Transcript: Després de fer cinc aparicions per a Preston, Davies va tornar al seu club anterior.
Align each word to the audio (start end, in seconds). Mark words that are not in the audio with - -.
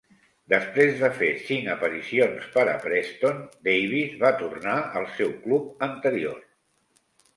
Després 0.51 0.93
de 1.01 1.09
fer 1.17 1.27
cinc 1.49 1.67
aparicions 1.73 2.47
per 2.57 2.65
a 2.73 2.75
Preston, 2.85 3.43
Davies 3.69 4.17
va 4.27 4.33
tornar 4.43 4.77
al 5.03 5.07
seu 5.19 5.39
club 5.45 5.87
anterior. 5.93 6.45